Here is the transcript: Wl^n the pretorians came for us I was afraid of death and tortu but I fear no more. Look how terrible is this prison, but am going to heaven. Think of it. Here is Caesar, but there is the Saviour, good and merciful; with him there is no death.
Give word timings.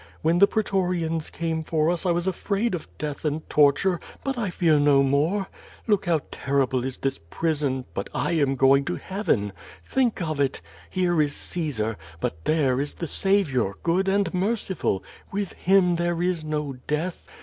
Wl^n 0.25 0.39
the 0.39 0.47
pretorians 0.47 1.29
came 1.31 1.61
for 1.61 1.91
us 1.91 2.07
I 2.07 2.11
was 2.11 2.25
afraid 2.25 2.73
of 2.73 2.87
death 2.97 3.23
and 3.23 3.47
tortu 3.49 3.99
but 4.23 4.35
I 4.35 4.49
fear 4.49 4.79
no 4.79 5.03
more. 5.03 5.45
Look 5.85 6.07
how 6.07 6.21
terrible 6.31 6.83
is 6.83 6.97
this 6.97 7.19
prison, 7.29 7.85
but 7.93 8.09
am 8.15 8.55
going 8.55 8.83
to 8.85 8.95
heaven. 8.95 9.53
Think 9.85 10.19
of 10.19 10.39
it. 10.39 10.59
Here 10.89 11.21
is 11.21 11.35
Caesar, 11.35 11.97
but 12.19 12.45
there 12.45 12.81
is 12.81 12.95
the 12.95 13.05
Saviour, 13.05 13.75
good 13.83 14.07
and 14.07 14.33
merciful; 14.33 15.03
with 15.31 15.53
him 15.53 15.97
there 15.97 16.19
is 16.23 16.43
no 16.43 16.77
death. 16.87 17.27